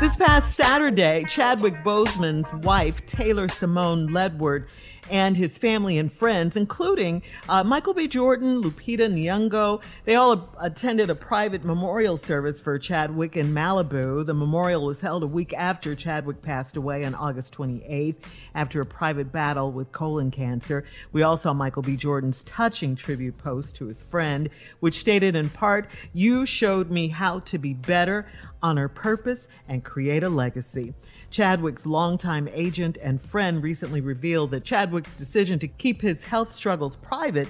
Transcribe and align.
This 0.00 0.14
past 0.14 0.56
Saturday, 0.56 1.24
Chadwick 1.28 1.74
Boseman's 1.82 2.46
wife, 2.64 3.04
Taylor 3.06 3.48
Simone 3.48 4.06
Ledward, 4.10 4.66
and 5.10 5.36
his 5.36 5.56
family 5.56 5.98
and 5.98 6.12
friends, 6.12 6.56
including 6.56 7.22
uh, 7.48 7.64
Michael 7.64 7.94
B. 7.94 8.08
Jordan, 8.08 8.62
Lupita 8.62 9.08
Nyong'o. 9.10 9.80
They 10.04 10.14
all 10.14 10.32
a- 10.32 10.48
attended 10.60 11.10
a 11.10 11.14
private 11.14 11.64
memorial 11.64 12.16
service 12.16 12.60
for 12.60 12.78
Chadwick 12.78 13.36
in 13.36 13.52
Malibu. 13.52 14.24
The 14.24 14.34
memorial 14.34 14.84
was 14.86 15.00
held 15.00 15.22
a 15.22 15.26
week 15.26 15.52
after 15.54 15.94
Chadwick 15.94 16.42
passed 16.42 16.76
away 16.76 17.04
on 17.04 17.14
August 17.14 17.54
28th 17.56 18.18
after 18.54 18.80
a 18.80 18.86
private 18.86 19.32
battle 19.32 19.72
with 19.72 19.92
colon 19.92 20.30
cancer. 20.30 20.84
We 21.12 21.22
all 21.22 21.38
saw 21.38 21.52
Michael 21.52 21.82
B. 21.82 21.96
Jordan's 21.96 22.42
touching 22.44 22.96
tribute 22.96 23.38
post 23.38 23.76
to 23.76 23.86
his 23.86 24.02
friend, 24.02 24.48
which 24.80 24.98
stated 25.00 25.36
in 25.36 25.50
part, 25.50 25.88
You 26.12 26.46
showed 26.46 26.90
me 26.90 27.08
how 27.08 27.40
to 27.40 27.58
be 27.58 27.74
better, 27.74 28.26
honor 28.62 28.88
purpose, 28.88 29.48
and 29.68 29.84
create 29.84 30.22
a 30.22 30.28
legacy. 30.28 30.94
Chadwick's 31.30 31.84
longtime 31.84 32.48
agent 32.52 32.96
and 33.02 33.20
friend 33.20 33.62
recently 33.62 34.00
revealed 34.00 34.50
that 34.50 34.64
Chadwick's 34.98 35.16
decision 35.16 35.58
to 35.60 35.68
keep 35.68 36.02
his 36.02 36.24
health 36.24 36.52
struggles 36.54 36.96
private 36.96 37.46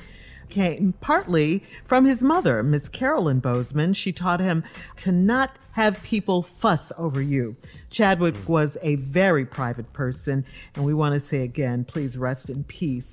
came 0.50 0.92
partly 1.00 1.62
from 1.86 2.04
his 2.04 2.20
mother, 2.20 2.62
Miss 2.62 2.88
Carolyn 2.90 3.40
Boseman. 3.40 3.96
She 3.96 4.12
taught 4.12 4.38
him 4.40 4.62
to 4.96 5.12
not 5.12 5.58
have 5.72 6.02
people 6.02 6.42
fuss 6.42 6.92
over 6.98 7.22
you. 7.22 7.56
Chadwick 7.90 8.34
was 8.46 8.76
a 8.82 8.96
very 8.96 9.46
private 9.46 9.90
person, 9.94 10.44
and 10.74 10.84
we 10.84 10.92
want 10.92 11.14
to 11.14 11.20
say 11.20 11.42
again, 11.42 11.84
please 11.84 12.18
rest 12.18 12.50
in 12.50 12.64
peace 12.64 13.12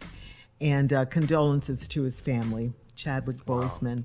and 0.60 0.92
uh, 0.92 1.06
condolences 1.06 1.88
to 1.90 2.04
his 2.04 2.20
family, 2.20 2.74
Chadwick 2.98 3.38
Boseman. 3.46 4.04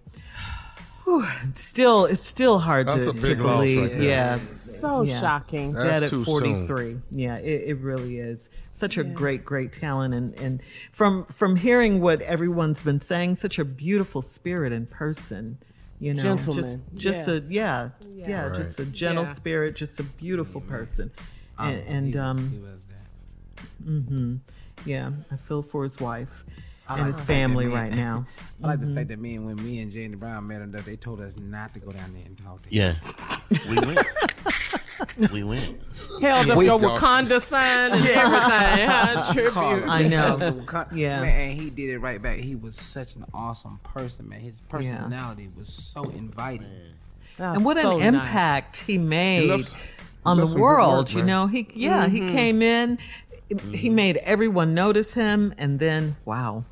Whew, 1.04 1.26
still, 1.56 2.04
it's 2.04 2.26
still 2.26 2.58
hard 2.60 2.86
That's 2.86 3.04
to, 3.04 3.10
a 3.10 3.14
to 3.14 3.20
big 3.20 3.40
loss 3.40 3.56
believe. 3.64 3.80
right 3.80 3.90
there. 3.98 4.02
yeah, 4.02 4.38
So 4.38 5.02
Yeah. 5.02 5.20
shocking. 5.20 5.72
That's 5.72 5.84
dead 5.88 6.02
at 6.04 6.10
too 6.10 6.24
soon. 6.24 6.66
43. 6.66 6.96
Yeah, 7.10 7.36
it, 7.36 7.70
it 7.70 7.78
really 7.78 8.18
is. 8.18 8.48
Such 8.80 8.96
a 8.96 9.04
great, 9.04 9.44
great 9.44 9.72
talent, 9.74 10.14
and 10.14 10.34
and 10.36 10.60
from 10.90 11.26
from 11.26 11.54
hearing 11.56 12.00
what 12.00 12.22
everyone's 12.22 12.80
been 12.82 13.00
saying, 13.00 13.36
such 13.36 13.58
a 13.58 13.64
beautiful 13.64 14.22
spirit 14.22 14.72
in 14.72 14.86
person. 14.86 15.58
You 15.98 16.14
know, 16.14 16.22
Gentleman, 16.22 16.82
just, 16.94 17.26
just 17.26 17.28
yes. 17.28 17.28
a 17.28 17.52
yeah, 17.52 17.88
yeah, 18.16 18.46
Right. 18.46 18.56
just 18.64 18.78
a 18.80 18.86
gentle 18.86 19.24
Yeah. 19.24 19.34
spirit, 19.34 19.76
just 19.76 20.00
a 20.00 20.02
beautiful 20.02 20.62
person, 20.62 21.10
and, 21.58 21.78
and 21.86 22.06
he 22.06 22.12
was- 22.12 22.20
um, 22.20 22.50
he 22.50 22.58
was 22.58 22.80
that. 22.88 23.84
hmm 23.84 24.36
yeah, 24.86 25.10
I 25.30 25.36
feel 25.36 25.62
for 25.62 25.84
his 25.84 26.00
wife 26.00 26.42
I 26.88 26.94
and 26.94 27.02
like 27.06 27.14
his 27.16 27.24
family 27.26 27.66
that 27.68 27.74
right 27.74 27.92
now. 27.92 28.24
I 28.64 28.68
like 28.68 28.80
the 28.80 28.94
fact 28.94 29.08
that 29.08 29.18
me 29.18 29.34
and 29.36 29.44
when 29.44 29.56
me 29.62 29.80
and 29.80 29.92
Jane 29.92 30.16
Brown 30.16 30.46
met 30.46 30.62
him, 30.62 30.72
that 30.72 30.86
they 30.86 30.96
told 30.96 31.20
us 31.20 31.34
not 31.36 31.74
to 31.74 31.80
go 31.80 31.92
down 31.92 32.14
there 32.14 32.24
and 32.24 32.38
talk 32.38 32.62
to 32.62 32.70
him. 32.70 32.96
Yeah, 33.50 33.58
we 33.68 33.78
went. 33.78 33.98
we 35.32 35.42
went. 35.42 35.80
Held 36.20 36.50
up 36.50 36.58
We- 36.58 36.66
your 36.66 36.78
Wakanda 36.78 37.40
sign 37.40 37.92
and 37.92 38.06
everything. 38.06 38.88
huh? 38.88 39.32
Tribute. 39.32 39.54
I 39.88 40.02
know. 40.08 40.64
yeah. 40.70 40.84
Yeah. 40.94 41.20
Man, 41.22 41.50
and 41.50 41.60
he 41.60 41.70
did 41.70 41.90
it 41.90 41.98
right 41.98 42.20
back. 42.20 42.38
He 42.38 42.54
was 42.56 42.76
such 42.76 43.14
an 43.16 43.24
awesome 43.32 43.78
person, 43.84 44.28
man. 44.28 44.40
His 44.40 44.60
personality 44.68 45.48
was 45.56 45.68
so 45.72 46.04
inviting. 46.10 46.66
and 47.38 47.64
what 47.64 47.76
so 47.78 47.92
an 47.98 48.12
nice. 48.14 48.22
impact 48.24 48.76
he 48.78 48.98
made 48.98 49.48
left- 49.48 49.68
he 49.72 49.76
on 50.26 50.36
the 50.36 50.42
left 50.44 50.52
some 50.52 50.56
good 50.58 50.62
world. 50.62 51.06
work, 51.08 51.14
you 51.14 51.22
know, 51.22 51.46
he 51.46 51.66
yeah, 51.74 52.06
he 52.08 52.20
Mhm. 52.20 52.32
came 52.32 52.60
in, 52.62 52.98
he 53.72 53.88
made 53.88 54.18
everyone 54.18 54.74
notice 54.74 55.14
him, 55.14 55.54
and 55.56 55.78
then 55.80 56.16
wow, 56.26 56.64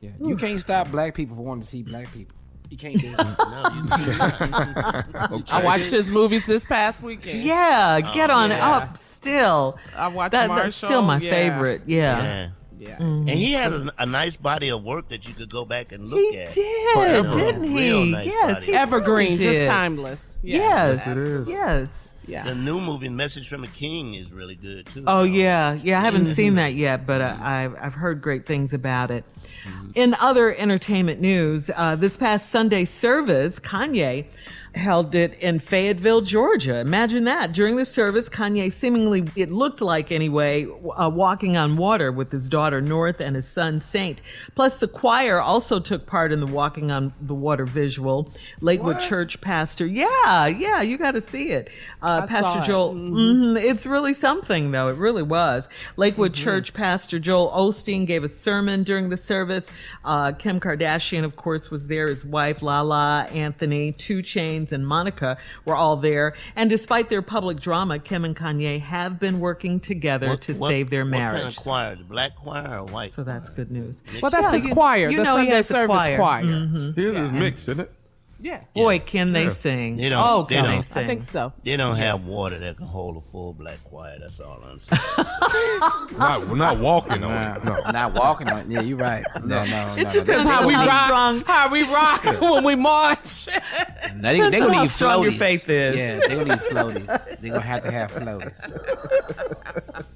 Yeah. 0.00 0.10
You 0.22 0.36
can't 0.36 0.60
stop 0.60 0.90
black 0.90 1.14
people 1.14 1.36
from 1.36 1.44
wanting 1.46 1.62
to 1.62 1.68
see 1.68 1.82
black 1.82 2.12
people. 2.12 2.35
You 2.70 2.76
can't 2.76 3.00
do 3.00 3.08
it. 3.08 3.14
I 5.50 5.60
watched 5.62 5.90
his 5.92 6.10
movies 6.10 6.46
this 6.46 6.64
past 6.64 7.02
weekend. 7.02 7.42
yeah, 7.42 8.00
get 8.14 8.30
on 8.30 8.50
yeah. 8.50 8.76
up. 8.76 8.98
Still, 9.10 9.78
I 9.94 10.08
watched 10.08 10.32
that, 10.32 10.48
Marshall. 10.48 10.64
that's 10.64 10.76
still 10.76 11.02
my 11.02 11.18
yeah. 11.18 11.30
favorite. 11.30 11.82
Yeah, 11.86 12.22
Yeah. 12.22 12.48
Yeah. 12.78 12.96
And 13.00 13.30
he 13.30 13.52
had 13.52 13.72
a, 13.72 13.90
a 14.00 14.06
nice 14.06 14.36
body 14.36 14.70
of 14.70 14.84
work 14.84 15.08
that 15.08 15.26
you 15.26 15.34
could 15.34 15.48
go 15.48 15.64
back 15.64 15.92
and 15.92 16.10
look 16.10 16.20
he 16.20 16.38
at. 16.38 16.54
did, 16.54 16.94
Forever. 16.94 17.38
didn't 17.38 17.74
Real 17.74 18.04
he? 18.04 18.12
nice 18.12 18.26
yes, 18.26 18.54
body. 18.54 18.66
he 18.66 18.74
Evergreen, 18.74 19.30
really 19.30 19.42
just 19.42 19.58
did. 19.60 19.66
timeless. 19.66 20.36
Yes, 20.42 21.06
it 21.06 21.16
is. 21.16 21.48
yes. 21.48 21.88
Yeah. 22.26 22.44
The 22.44 22.54
new 22.54 22.80
movie, 22.80 23.08
Message 23.08 23.48
from 23.48 23.64
a 23.64 23.68
King, 23.68 24.14
is 24.14 24.32
really 24.32 24.56
good 24.56 24.86
too. 24.86 25.04
Oh 25.06 25.22
yeah, 25.22 25.78
yeah. 25.82 26.00
I 26.00 26.02
haven't 26.02 26.34
seen 26.34 26.56
that 26.56 26.74
yet, 26.74 27.06
but 27.06 27.22
uh, 27.22 27.36
I've 27.40 27.76
I've 27.80 27.94
heard 27.94 28.20
great 28.20 28.46
things 28.46 28.72
about 28.72 29.10
it. 29.12 29.24
In 29.94 30.14
other 30.14 30.54
entertainment 30.54 31.20
news, 31.20 31.70
uh, 31.74 31.96
this 31.96 32.16
past 32.16 32.50
Sunday 32.50 32.84
service, 32.84 33.58
Kanye 33.58 34.26
held 34.76 35.14
it 35.14 35.34
in 35.40 35.58
Fayetteville, 35.58 36.20
Georgia. 36.20 36.76
Imagine 36.78 37.24
that. 37.24 37.52
During 37.52 37.76
the 37.76 37.86
service, 37.86 38.28
Kanye 38.28 38.72
seemingly, 38.72 39.24
it 39.34 39.50
looked 39.50 39.80
like 39.80 40.12
anyway, 40.12 40.66
uh, 40.96 41.10
walking 41.12 41.56
on 41.56 41.76
water 41.76 42.12
with 42.12 42.30
his 42.30 42.48
daughter 42.48 42.80
North 42.80 43.18
and 43.20 43.34
his 43.34 43.48
son 43.48 43.80
Saint. 43.80 44.20
Plus, 44.54 44.76
the 44.76 44.86
choir 44.88 45.40
also 45.40 45.80
took 45.80 46.06
part 46.06 46.30
in 46.30 46.40
the 46.40 46.46
walking 46.46 46.90
on 46.90 47.12
the 47.22 47.34
water 47.34 47.64
visual. 47.64 48.30
Lakewood 48.60 49.00
Church 49.00 49.40
pastor, 49.40 49.86
yeah, 49.86 50.46
yeah, 50.46 50.82
you 50.82 50.98
got 50.98 51.12
to 51.12 51.20
see 51.20 51.48
it. 51.50 51.70
Uh, 52.02 52.26
pastor 52.26 52.62
it. 52.62 52.66
Joel, 52.66 52.94
Mhm. 52.94 53.10
mhm, 53.56 53.62
it's 53.62 53.86
really 53.86 54.14
something, 54.14 54.70
though. 54.70 54.88
It 54.88 54.96
really 54.96 55.22
was. 55.22 55.68
Lakewood 55.96 56.34
Church 56.34 56.72
pastor 56.74 57.18
Joel 57.18 57.50
Osteen 57.50 58.06
gave 58.06 58.24
a 58.24 58.28
sermon 58.28 58.82
during 58.82 59.08
the 59.08 59.16
service. 59.16 59.64
Uh, 60.04 60.32
Kim 60.32 60.60
Kardashian, 60.60 61.24
of 61.24 61.34
course, 61.36 61.70
was 61.70 61.86
there. 61.86 62.08
His 62.08 62.24
wife, 62.24 62.62
Lala, 62.62 63.26
Anthony, 63.32 63.92
2 63.92 64.22
Chainz, 64.66 64.72
and 64.72 64.86
Monica 64.86 65.38
were 65.64 65.74
all 65.74 65.96
there. 65.96 66.34
And 66.54 66.68
despite 66.70 67.08
their 67.08 67.22
public 67.22 67.60
drama, 67.60 67.98
Kim 67.98 68.24
and 68.24 68.36
Kanye 68.36 68.80
have 68.80 69.18
been 69.18 69.40
working 69.40 69.80
together 69.80 70.28
What- 70.28 70.40
to 70.42 70.54
what- 70.54 70.68
save 70.70 70.90
their 70.90 71.04
marriage. 71.04 71.22
What 71.26 71.32
marriage. 71.32 71.42
kind 71.42 71.56
of 71.56 71.62
choir? 71.62 71.96
The 71.96 72.04
black 72.04 72.36
choir 72.36 72.78
or 72.80 72.84
white? 72.84 73.12
So 73.12 73.22
that's 73.24 73.50
good 73.50 73.70
news. 73.70 73.96
Well, 74.20 74.30
that's 74.30 74.44
Yeah, 74.44 74.52
his 74.52 74.66
you- 74.66 74.72
choir, 74.72 75.08
you 75.10 75.18
the 75.18 75.24
know 75.24 75.36
he 75.36 75.42
Sunday 75.44 75.56
has 75.56 75.66
service 75.66 75.96
choir. 75.96 76.16
choir. 76.16 76.42
Mhm. 76.44 76.96
His 76.96 77.16
is 77.16 77.32
mixed, 77.32 77.68
isn't 77.68 77.80
it? 77.80 77.92
Yeah. 78.38 78.60
Boy, 78.74 78.98
can 78.98 79.32
they 79.32 79.48
sing. 79.48 79.96
They 79.96 80.10
don't- 80.10 80.22
oh, 80.26 80.42
they 80.48 80.56
can 80.56 80.64
don't. 80.64 80.76
they 80.76 80.82
sing. 80.82 81.04
I 81.04 81.06
think 81.06 81.22
so. 81.22 81.52
They 81.64 81.76
don't 81.76 81.96
have 81.96 82.24
water 82.26 82.58
that 82.58 82.76
can 82.76 82.86
hold 82.86 83.16
a 83.16 83.20
full 83.20 83.54
black 83.54 83.82
choir. 83.84 84.18
That's 84.20 84.40
all 84.40 84.62
I'm 84.62 84.78
saying. 84.78 85.00
Not, 86.18 86.46
we're 86.48 86.56
not 86.56 86.78
walking 86.78 87.22
on 87.24 87.56
it. 87.56 87.64
No. 87.64 87.76
Not 87.92 88.14
walking 88.14 88.48
on. 88.48 88.58
it. 88.60 88.66
Yeah, 88.70 88.80
you're 88.80 88.98
right. 88.98 89.24
No, 89.44 89.64
no, 89.64 89.86
no. 89.86 89.94
It 89.96 90.04
no. 90.04 90.10
depends 90.10 90.26
That's 90.26 90.48
how 90.48 90.66
we 90.66 90.74
rock. 90.74 91.04
strong- 91.06 91.40
How 91.42 91.68
we 91.70 91.82
rock 91.82 92.24
when 92.40 92.64
we 92.64 92.74
march. 92.74 93.46
No, 94.16 94.32
they, 94.32 94.40
they 94.40 94.50
Depends 94.50 94.54
on 94.56 94.60
gonna 94.60 94.74
how 94.74 94.82
need 94.82 94.90
strong 94.90 95.22
your 95.22 95.32
floaties. 95.32 95.38
faith 95.38 95.68
is. 95.68 95.96
Yeah, 95.96 96.16
they're 96.16 96.28
gonna 96.28 96.44
need 96.56 96.64
floaties. 96.64 97.40
They're 97.40 97.52
gonna 97.52 97.62
have 97.64 97.82
to 97.84 97.90
have 97.90 98.10
floaties. 98.12 98.52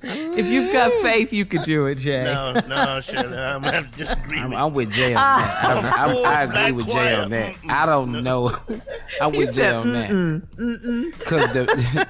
If 0.03 0.47
you've 0.47 0.73
got 0.73 0.91
faith, 1.03 1.33
you 1.33 1.45
could 1.45 1.65
do 1.65 1.87
it, 1.87 1.97
Jay. 1.97 2.25
no, 2.25 2.55
no, 2.67 3.01
Shirley, 3.01 3.37
I'm 3.37 3.63
gonna 3.63 3.73
have 3.73 3.97
to 3.97 4.19
I'm, 4.37 4.51
with 4.51 4.59
I'm 4.59 4.75
with 4.75 4.93
Jay 4.93 5.15
on 5.15 5.41
that. 5.41 5.65
I, 5.65 5.73
I, 5.75 6.13
I, 6.25 6.41
I 6.41 6.43
agree 6.69 6.73
with 6.73 6.87
Jay 6.89 7.15
on 7.15 7.31
that. 7.31 7.55
I 7.69 7.87
don't 7.87 8.10
know. 8.13 8.57
I'm 9.23 9.33
with 9.33 9.55
Jay 9.55 9.63
said, 9.63 9.75
on 9.75 9.93
that. 9.93 11.13
Cause 11.25 11.53
the 11.53 12.07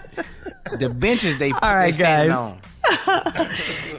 the 0.78 0.88
benches 0.90 1.38
they 1.38 1.52
All 1.52 1.58
right, 1.74 1.86
they 1.86 1.92
standing 1.92 2.30
guys. 2.30 2.38
on. 2.38 3.46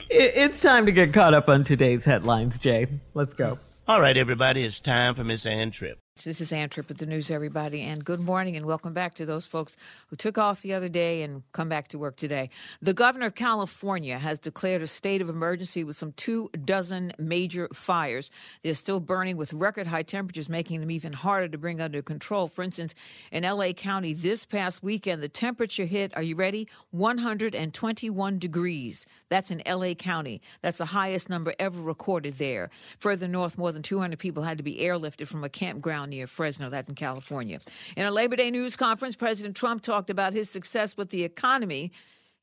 It- 0.10 0.34
it's 0.36 0.62
time 0.62 0.86
to 0.88 0.92
get 0.92 1.14
caught 1.14 1.34
up 1.34 1.48
on 1.48 1.64
today's 1.64 2.04
headlines, 2.04 2.60
Jay. 2.60 2.88
Let's 3.14 3.34
go. 3.34 3.58
All 3.88 4.02
right, 4.02 4.18
everybody, 4.18 4.64
it's 4.64 4.80
time 4.82 5.16
for 5.16 5.24
Miss 5.24 5.46
Ann 5.46 5.72
Tripp. 5.72 5.98
This 6.18 6.40
is 6.40 6.54
Ann 6.54 6.70
Tripp 6.70 6.88
with 6.88 7.00
the 7.00 7.08
news, 7.08 7.32
everybody, 7.32 7.82
and 7.82 8.06
good 8.06 8.20
morning 8.20 8.56
and 8.56 8.68
welcome 8.68 8.94
back 8.94 9.16
to 9.16 9.26
those 9.26 9.48
folks 9.48 9.76
who 10.10 10.16
took 10.16 10.38
off 10.38 10.62
the 10.62 10.74
other 10.74 10.90
day 10.90 11.24
and 11.24 11.42
come 11.52 11.68
back 11.68 11.88
to 11.88 11.98
work 11.98 12.16
today. 12.16 12.52
The 12.80 12.94
governor 12.94 13.26
of 13.26 13.34
California 13.34 14.20
has 14.20 14.38
declared 14.38 14.84
a 14.84 14.88
state 14.88 15.24
of 15.24 15.30
emergency 15.30 15.84
with 15.84 15.96
some 15.96 16.12
two 16.12 16.52
dozen 16.64 17.14
major 17.18 17.70
fires. 17.74 18.30
They're 18.62 18.76
still 18.76 19.00
burning 19.00 19.36
with 19.36 19.52
record 19.52 19.88
high 19.88 20.04
temperatures, 20.04 20.48
making 20.48 20.82
them 20.82 20.92
even 20.92 21.14
harder 21.14 21.48
to 21.48 21.58
bring 21.58 21.82
under 21.82 22.04
control. 22.04 22.48
For 22.48 22.62
instance, 22.62 22.94
in 23.32 23.42
LA 23.44 23.72
County 23.72 24.14
this 24.14 24.46
past 24.46 24.84
weekend, 24.84 25.24
the 25.24 25.30
temperature 25.30 25.86
hit, 25.86 26.16
are 26.16 26.22
you 26.22 26.36
ready? 26.36 26.68
121 26.92 28.38
degrees. 28.38 29.08
That's 29.30 29.50
in 29.50 29.64
LA 29.66 29.96
County. 29.96 30.42
That's 30.62 30.78
the 30.78 30.86
highest 30.86 31.30
number 31.30 31.56
ever 31.58 31.82
recorded 31.82 32.36
there. 32.36 32.70
Further 33.00 33.28
north, 33.28 33.58
more 33.58 33.72
than 33.72 33.82
200 33.82 34.20
people 34.20 34.44
had 34.44 34.58
to 34.60 34.64
be 34.64 34.76
airlifted 34.76 35.26
from 35.26 35.44
a 35.44 35.50
campground 35.50 36.01
near 36.06 36.28
Fresno, 36.28 36.70
that 36.70 36.88
in 36.90 36.96
California. 36.96 37.60
In 37.96 38.06
a 38.06 38.12
Labor 38.12 38.36
Day 38.36 38.52
news 38.52 38.76
conference, 38.76 39.16
President 39.16 39.56
Trump 39.56 39.82
talked 39.82 40.10
about 40.10 40.34
his 40.34 40.50
success 40.50 40.98
with 40.98 41.10
the 41.10 41.24
economy. 41.24 41.92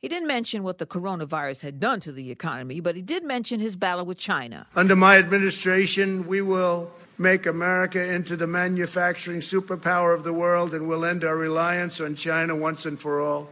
He 0.01 0.09
didn't 0.09 0.29
mention 0.29 0.63
what 0.63 0.79
the 0.79 0.87
coronavirus 0.87 1.63
had 1.63 1.81
done 1.81 2.01
to 2.01 2.13
the 2.13 2.31
economy, 2.31 2.81
but 2.81 2.95
he 2.95 3.03
did 3.03 3.25
mention 3.25 3.59
his 3.59 3.75
battle 3.75 4.05
with 4.05 4.19
China. 4.19 4.67
Under 4.77 4.95
my 4.95 5.19
administration, 5.19 6.27
we 6.27 6.41
will 6.41 6.91
make 7.19 7.47
America 7.47 8.15
into 8.15 8.37
the 8.37 8.47
manufacturing 8.47 9.41
superpower 9.41 10.15
of 10.15 10.23
the 10.23 10.33
world 10.33 10.73
and 10.73 10.89
will 10.89 11.05
end 11.05 11.25
our 11.25 11.37
reliance 11.37 12.01
on 12.01 12.15
China 12.15 12.55
once 12.55 12.87
and 12.87 13.01
for 13.01 13.21
all. 13.21 13.51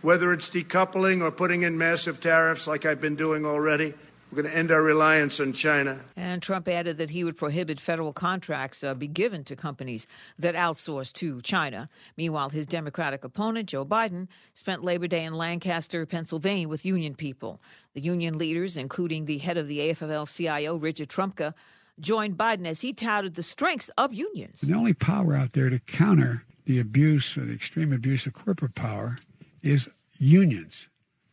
Whether 0.00 0.32
it's 0.32 0.48
decoupling 0.48 1.22
or 1.22 1.30
putting 1.30 1.62
in 1.62 1.76
massive 1.76 2.20
tariffs 2.20 2.66
like 2.66 2.86
I've 2.86 3.00
been 3.00 3.14
doing 3.14 3.44
already, 3.44 3.94
we're 4.32 4.42
going 4.42 4.52
to 4.52 4.58
end 4.58 4.72
our 4.72 4.82
reliance 4.82 5.40
on 5.40 5.52
China. 5.52 6.00
And 6.16 6.40
Trump 6.42 6.66
added 6.66 6.96
that 6.96 7.10
he 7.10 7.22
would 7.22 7.36
prohibit 7.36 7.78
federal 7.78 8.14
contracts 8.14 8.82
uh, 8.82 8.94
be 8.94 9.06
given 9.06 9.44
to 9.44 9.54
companies 9.54 10.06
that 10.38 10.54
outsource 10.54 11.12
to 11.14 11.42
China. 11.42 11.90
Meanwhile, 12.16 12.48
his 12.50 12.64
Democratic 12.64 13.24
opponent, 13.24 13.68
Joe 13.68 13.84
Biden, 13.84 14.28
spent 14.54 14.82
Labor 14.82 15.06
Day 15.06 15.24
in 15.24 15.34
Lancaster, 15.34 16.06
Pennsylvania, 16.06 16.66
with 16.66 16.86
union 16.86 17.14
people. 17.14 17.60
The 17.92 18.00
union 18.00 18.38
leaders, 18.38 18.78
including 18.78 19.26
the 19.26 19.38
head 19.38 19.58
of 19.58 19.68
the 19.68 19.80
AFL 19.80 20.34
CIO, 20.34 20.76
Richard 20.76 21.08
Trumka, 21.08 21.52
joined 22.00 22.38
Biden 22.38 22.66
as 22.66 22.80
he 22.80 22.94
touted 22.94 23.34
the 23.34 23.42
strengths 23.42 23.90
of 23.98 24.14
unions. 24.14 24.62
The 24.62 24.74
only 24.74 24.94
power 24.94 25.34
out 25.34 25.52
there 25.52 25.68
to 25.68 25.78
counter 25.78 26.44
the 26.64 26.80
abuse 26.80 27.36
or 27.36 27.44
the 27.44 27.52
extreme 27.52 27.92
abuse 27.92 28.26
of 28.26 28.32
corporate 28.32 28.74
power 28.74 29.18
is 29.62 29.90
unions, 30.18 30.88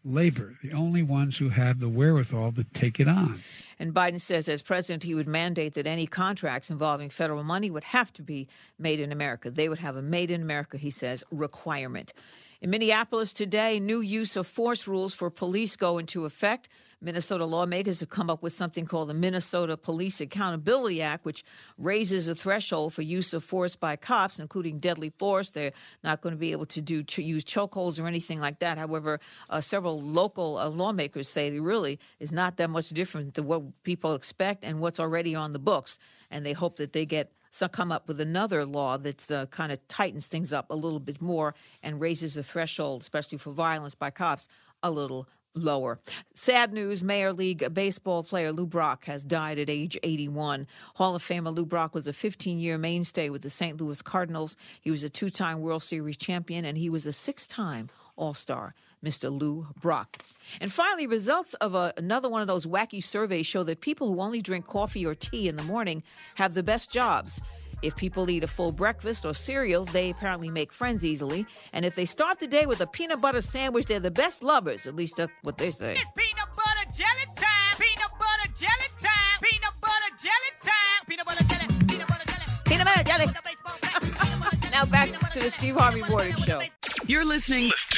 labor, 0.06 0.57
the 0.62 0.74
only 0.74 1.04
ones 1.04 1.38
who 1.38 1.50
have 1.50 1.80
the 1.80 1.90
wherewithal 1.90 2.51
to 2.54 2.63
take 2.63 3.00
it 3.00 3.07
on. 3.07 3.42
And 3.78 3.94
Biden 3.94 4.19
says, 4.19 4.50
as 4.50 4.62
president, 4.62 5.04
he 5.04 5.16
would 5.16 5.28
mandate 5.28 5.74
that 5.75 5.88
any 5.88 6.06
contracts 6.06 6.69
involving 6.69 7.10
federal 7.10 7.44
money 7.44 7.72
would 7.72 7.86
have 7.86 8.12
to 8.13 8.22
be 8.22 8.48
made 8.78 9.00
in 9.00 9.12
America. 9.12 9.50
They 9.50 9.69
would 9.69 9.80
have 9.80 9.96
a 9.96 10.01
made 10.01 10.31
in 10.31 10.42
America, 10.42 10.78
he 10.78 10.90
says, 10.90 11.24
requirement. 11.31 12.13
In 12.61 12.71
Minneapolis 12.71 13.31
today, 13.31 13.79
new 13.79 14.01
use 14.01 14.35
of 14.35 14.45
force 14.45 14.85
rules 14.85 15.13
for 15.13 15.29
police 15.29 15.77
go 15.77 15.97
into 15.97 16.25
effect. 16.25 16.67
Minnesota 17.01 17.45
lawmakers 17.45 18.01
have 18.01 18.09
come 18.09 18.29
up 18.29 18.44
with 18.44 18.51
something 18.51 18.85
called 18.85 19.07
the 19.07 19.13
Minnesota 19.13 19.77
Police 19.77 20.19
Accountability 20.19 21.01
Act, 21.01 21.23
which 21.23 21.45
raises 21.77 22.25
the 22.25 22.35
threshold 22.35 22.94
for 22.94 23.01
use 23.01 23.33
of 23.33 23.45
force 23.45 23.77
by 23.77 23.95
cops, 23.95 24.41
including 24.41 24.79
deadly 24.79 25.09
force. 25.17 25.51
They're 25.51 25.71
not 26.03 26.19
going 26.19 26.35
to 26.35 26.38
be 26.38 26.51
able 26.51 26.65
to 26.65 26.81
do 26.81 27.01
to 27.01 27.23
use 27.23 27.45
chokeholds 27.45 27.97
or 27.97 28.07
anything 28.07 28.41
like 28.41 28.59
that. 28.59 28.77
However, 28.77 29.21
uh, 29.50 29.62
several 29.62 30.01
local 30.01 30.57
uh, 30.57 30.67
lawmakers 30.67 31.29
say 31.29 31.47
it 31.47 31.62
really 31.62 31.97
is 32.19 32.33
not 32.33 32.57
that 32.57 32.69
much 32.69 32.89
different 32.89 33.35
than 33.35 33.45
what 33.45 33.83
people 33.83 34.15
expect 34.15 34.65
and 34.65 34.81
what's 34.81 35.00
already 35.00 35.33
on 35.33 35.53
the 35.53 35.59
books, 35.59 35.97
and 36.29 36.45
they 36.45 36.51
hope 36.51 36.75
that 36.75 36.91
they 36.91 37.05
get 37.05 37.31
so 37.50 37.68
come 37.68 37.92
up 37.92 38.07
with 38.07 38.19
another 38.22 38.66
law 38.66 38.98
that 38.98 39.30
uh, 39.31 39.46
kind 39.48 39.72
of 39.72 39.86
tightens 39.88 40.28
things 40.28 40.54
up 40.54 40.69
a 40.69 40.75
little 40.75 41.00
bit 41.00 41.22
more 41.22 41.56
and 41.84 42.00
raises 42.00 42.36
the 42.36 42.44
threshold, 42.44 43.01
especially 43.01 43.38
for 43.38 43.51
violence 43.51 43.96
by 43.96 44.10
cops, 44.10 44.48
a 44.84 44.92
little 44.92 45.28
lower. 45.56 46.00
Sad 46.34 46.74
news 46.74 47.04
Major 47.04 47.34
League 47.34 47.74
baseball 47.74 48.24
player 48.24 48.51
Lou 48.51 48.66
Brock 48.66 49.06
has 49.06 49.24
died 49.24 49.60
at 49.60 49.69
age 49.69 49.98
81. 50.04 50.68
Hall 50.96 51.16
of 51.16 51.24
Famer 51.24 51.56
Lou 51.56 51.66
Brock 51.66 51.94
was 51.94 52.07
a 52.07 52.13
15 52.13 52.60
year 52.60 52.78
mainstay 52.78 53.30
with 53.30 53.42
the 53.42 53.50
St. 53.50 53.80
Louis 53.80 54.01
Cardinals. 54.01 54.56
He 54.81 54.92
was 54.92 55.04
a 55.04 55.10
two 55.10 55.30
time 55.30 55.62
World 55.62 55.84
Series 55.84 56.18
champion 56.18 56.66
and 56.66 56.78
he 56.78 56.90
was 56.90 57.06
a 57.06 57.13
six 57.13 57.48
time 57.48 57.90
All 58.16 58.34
Star. 58.34 58.74
Mr. 59.04 59.31
Lou 59.31 59.68
Brock. 59.80 60.22
And 60.60 60.72
finally, 60.72 61.07
results 61.07 61.54
of 61.56 61.75
a, 61.75 61.94
another 61.98 62.30
one 62.30 62.42
of 62.42 62.48
those 62.48 62.66
wacky 62.66 63.04
surveys 63.04 63.46
show 63.46 63.63
that 63.63 63.81
people 63.81 64.07
who 64.07 64.19
only 64.19 64.42
drink 64.42 64.68
coffee 64.68 65.06
or 65.06 65.16
tea 65.16 65.48
in 65.48 65.56
the 65.56 65.63
morning 65.63 66.04
have 66.36 66.54
the 66.54 66.63
best 66.63 66.92
jobs. 66.92 67.42
If 67.81 67.96
people 67.96 68.30
eat 68.30 68.44
a 68.44 68.48
full 68.48 68.74
breakfast 68.74 69.25
or 69.25 69.34
cereal, 69.34 69.86
they 69.86 70.10
apparently 70.10 70.50
make 70.50 70.74
friends 70.74 71.06
easily. 71.06 71.46
And 71.72 71.86
if 71.86 71.96
they 71.96 72.06
start 72.06 72.39
the 72.39 72.48
day 72.48 72.65
with 72.65 72.82
a 72.82 72.88
peanut 72.88 73.22
butter 73.22 73.39
sandwich, 73.39 73.86
they're 73.86 74.01
the 74.01 74.12
best 74.12 74.44
lovers. 74.44 74.86
At 74.86 74.96
least 74.96 75.15
that's 75.15 75.32
what 75.44 75.58
they 75.58 75.72
say. 75.72 75.94
It's 75.94 76.12
peanut 76.12 76.50
butter 76.56 76.91
jelly 76.91 77.25
time. 77.36 77.77
Peanut 77.77 78.12
butter 78.20 78.51
jelly 78.60 78.89
time. 79.00 79.39
Peanut 79.41 79.74
butter 79.79 80.15
jelly 80.22 80.51
time. 80.62 81.06
Peanut 81.08 81.25
butter 81.25 81.44
jelly. 81.46 81.68
Peanut 81.88 82.08
butter 82.08 82.25
jelly. 82.25 82.48
Peanut 82.65 82.86
butter 82.86 83.03
jelly. 83.03 83.25
now 84.72 84.86
back 84.91 85.08
to 85.32 85.39
the 85.39 85.50
Steve 85.51 85.75
Harvey 85.75 86.01
Morning 86.10 86.36
Show. 86.36 86.62
You're 87.08 87.25
listening 87.25 87.72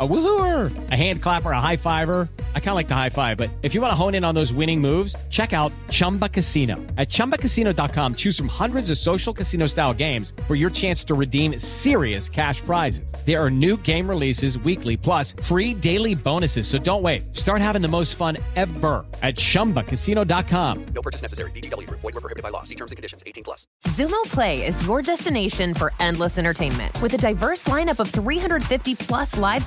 A 0.00 0.06
woohooer, 0.06 0.90
a 0.90 0.94
hand 0.94 1.20
clapper, 1.20 1.50
a 1.50 1.60
high 1.60 1.76
fiver. 1.76 2.28
I 2.54 2.60
kind 2.60 2.68
of 2.68 2.74
like 2.76 2.88
the 2.88 2.94
high 2.94 3.08
five, 3.08 3.36
but 3.36 3.50
if 3.62 3.74
you 3.74 3.80
want 3.80 3.90
to 3.90 3.96
hone 3.96 4.14
in 4.14 4.22
on 4.22 4.34
those 4.34 4.52
winning 4.52 4.80
moves, 4.80 5.16
check 5.28 5.52
out 5.52 5.72
Chumba 5.90 6.28
Casino. 6.28 6.76
At 6.96 7.08
ChumbaCasino.com, 7.08 8.14
choose 8.14 8.36
from 8.36 8.48
hundreds 8.48 8.90
of 8.90 8.98
social 8.98 9.32
casino 9.32 9.66
style 9.66 9.92
games 9.92 10.34
for 10.46 10.54
your 10.54 10.70
chance 10.70 11.02
to 11.04 11.14
redeem 11.14 11.58
serious 11.58 12.28
cash 12.28 12.60
prizes. 12.60 13.12
There 13.26 13.42
are 13.42 13.50
new 13.50 13.76
game 13.78 14.08
releases 14.08 14.56
weekly, 14.58 14.96
plus 14.96 15.32
free 15.42 15.74
daily 15.74 16.14
bonuses. 16.14 16.68
So 16.68 16.78
don't 16.78 17.02
wait. 17.02 17.36
Start 17.36 17.60
having 17.60 17.82
the 17.82 17.88
most 17.88 18.14
fun 18.14 18.36
ever 18.54 19.04
at 19.24 19.34
ChumbaCasino.com. 19.34 20.86
No 20.94 21.02
purchase 21.02 21.22
necessary. 21.22 21.50
VGW. 21.50 21.90
Void 21.90 22.02
were 22.04 22.12
prohibited 22.12 22.44
by 22.44 22.50
law. 22.50 22.62
See 22.62 22.76
terms 22.76 22.92
and 22.92 22.96
conditions. 22.96 23.24
18 23.26 23.42
plus. 23.42 23.66
Xumo 23.86 24.22
Play 24.28 24.64
is 24.64 24.84
your 24.86 25.02
destination 25.02 25.74
for 25.74 25.92
endless 25.98 26.38
entertainment. 26.38 27.00
With 27.02 27.14
a 27.14 27.18
diverse 27.18 27.64
lineup 27.64 27.98
of 27.98 28.10
350 28.10 28.94
plus 28.94 29.36
live 29.36 29.66